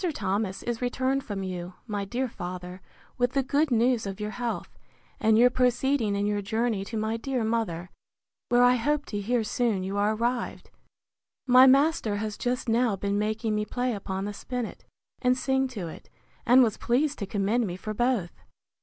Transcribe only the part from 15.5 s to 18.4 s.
to it; and was pleased to commend me for both.